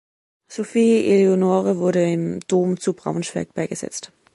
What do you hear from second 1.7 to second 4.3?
wurde im Dom zu Braunschweig beigesetzt.